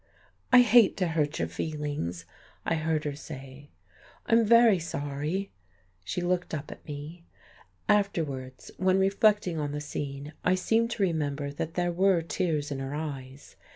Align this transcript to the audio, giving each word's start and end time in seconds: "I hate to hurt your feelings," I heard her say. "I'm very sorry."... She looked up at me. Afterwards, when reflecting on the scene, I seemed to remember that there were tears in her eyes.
"I 0.51 0.61
hate 0.61 0.97
to 0.97 1.09
hurt 1.09 1.37
your 1.37 1.47
feelings," 1.47 2.25
I 2.65 2.73
heard 2.73 3.03
her 3.03 3.13
say. 3.13 3.69
"I'm 4.25 4.43
very 4.43 4.79
sorry."... 4.79 5.51
She 6.03 6.21
looked 6.23 6.55
up 6.55 6.71
at 6.71 6.83
me. 6.87 7.27
Afterwards, 7.87 8.71
when 8.77 8.97
reflecting 8.97 9.59
on 9.59 9.73
the 9.73 9.79
scene, 9.79 10.33
I 10.43 10.55
seemed 10.55 10.89
to 10.93 11.03
remember 11.03 11.51
that 11.51 11.75
there 11.75 11.91
were 11.91 12.23
tears 12.23 12.71
in 12.71 12.79
her 12.79 12.95
eyes. 12.95 13.57